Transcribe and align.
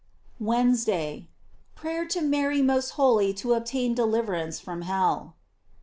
WEDNESDAY. 0.39 1.27
Prayer 1.75 2.07
to 2.07 2.21
Mary 2.21 2.63
most 2.63 2.89
holy 2.97 3.35
to 3.35 3.53
obtain 3.53 3.93
deliverance 3.93 4.59
from 4.59 4.81
hell. 4.81 5.35